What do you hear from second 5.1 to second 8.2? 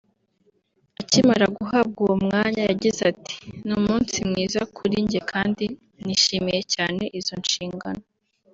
kandi nishimiye cyane izo nshingano